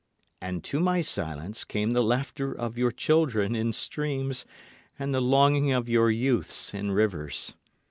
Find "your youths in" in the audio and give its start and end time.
5.87-6.89